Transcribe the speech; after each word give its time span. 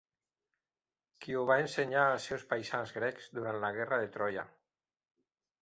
Qui 1.25 1.35
ho 1.35 1.43
va 1.51 1.57
ensenyar 1.65 2.05
als 2.13 2.25
seus 2.31 2.45
paisans 2.55 2.97
grecs 2.97 3.29
durant 3.39 3.61
la 3.67 3.73
guerra 3.79 4.01
de 4.05 4.11
Troia. 4.17 4.51